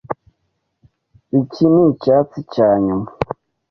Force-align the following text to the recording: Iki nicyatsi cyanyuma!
Iki 1.39 1.63
nicyatsi 1.73 2.39
cyanyuma! 2.53 3.07